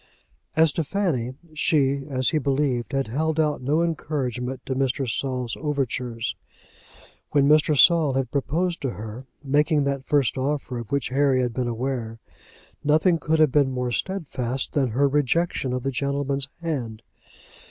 [0.55, 5.07] As to Fanny, she, as he believed, had held out no encouragement to Mr.
[5.07, 6.35] Saul's overtures.
[7.33, 7.77] When Mr.
[7.77, 12.17] Saul had proposed to her, making that first offer of which Harry had been aware,
[12.83, 17.03] nothing could have been more steadfast than her rejection of the gentleman's hand.